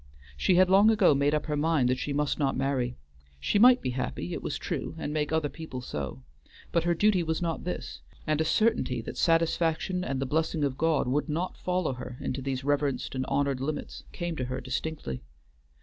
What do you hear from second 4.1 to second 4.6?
it was